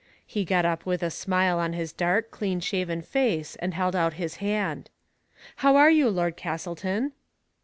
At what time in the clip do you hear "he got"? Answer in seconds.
0.25-0.65